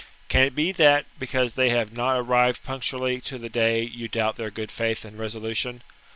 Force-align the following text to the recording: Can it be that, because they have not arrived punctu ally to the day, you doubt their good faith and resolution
Can 0.29 0.41
it 0.41 0.55
be 0.55 0.71
that, 0.71 1.05
because 1.19 1.53
they 1.53 1.69
have 1.69 1.93
not 1.93 2.17
arrived 2.17 2.63
punctu 2.65 2.93
ally 2.93 3.17
to 3.19 3.37
the 3.37 3.49
day, 3.49 3.83
you 3.83 4.07
doubt 4.07 4.35
their 4.35 4.49
good 4.49 4.71
faith 4.71 5.05
and 5.05 5.15
resolution 5.19 5.83